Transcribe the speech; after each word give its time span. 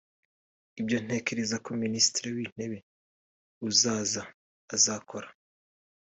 Ibyo 0.79 0.97
ntekereza 1.05 1.55
ko 1.65 1.69
Minisitiri 1.83 2.27
w’intebe 2.35 2.77
uzaza 3.69 4.21
azakora 4.75 5.29